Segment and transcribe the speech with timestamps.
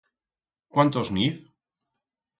[0.73, 1.37] Cuán tos n'iz?